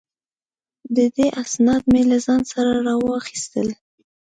[0.95, 3.67] د ده اسناد مې له ځان سره را واخیستل.